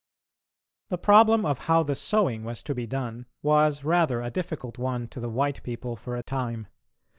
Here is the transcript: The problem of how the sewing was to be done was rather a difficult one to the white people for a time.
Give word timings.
The 0.89 0.97
problem 0.97 1.45
of 1.45 1.59
how 1.65 1.83
the 1.83 1.93
sewing 1.93 2.43
was 2.43 2.63
to 2.63 2.73
be 2.73 2.87
done 2.87 3.27
was 3.43 3.83
rather 3.83 4.23
a 4.23 4.31
difficult 4.31 4.79
one 4.79 5.07
to 5.09 5.19
the 5.19 5.29
white 5.29 5.61
people 5.61 5.95
for 5.95 6.15
a 6.17 6.23
time. 6.23 6.65